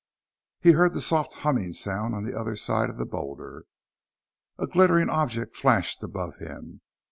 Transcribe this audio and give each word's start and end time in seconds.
He 0.61 0.71
heard 0.71 0.95
the 0.95 0.99
soft 0.99 1.35
humming 1.45 1.73
sound 1.73 2.15
on 2.15 2.23
the 2.23 2.35
other 2.35 2.55
side 2.55 2.89
of 2.89 2.97
the 2.97 3.05
boulder. 3.05 3.65
A 4.57 4.65
glittering 4.65 5.11
object 5.11 5.55
flashed 5.55 6.01
above 6.01 6.37
him. 6.37 6.81